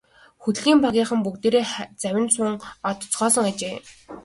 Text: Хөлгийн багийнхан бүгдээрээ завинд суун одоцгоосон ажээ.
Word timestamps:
Хөлгийн 0.43 0.79
багийнхан 0.83 1.19
бүгдээрээ 1.23 1.65
завинд 2.01 2.31
суун 2.35 2.53
одоцгоосон 2.89 3.45
ажээ. 3.51 3.75